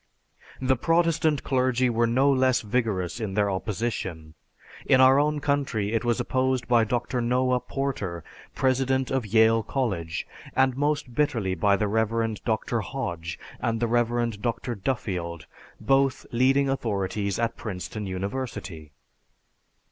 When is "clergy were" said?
1.43-2.07